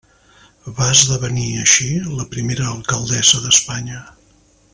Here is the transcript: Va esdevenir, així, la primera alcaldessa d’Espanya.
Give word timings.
Va 0.77 0.87
esdevenir, 0.93 1.45
així, 1.65 1.89
la 2.21 2.27
primera 2.33 2.67
alcaldessa 2.73 3.45
d’Espanya. 3.45 4.03